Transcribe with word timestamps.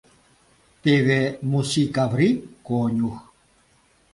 Теве 0.81 1.21
Муси 1.49 1.83
Каври— 1.95 2.29
конюх. 2.67 3.17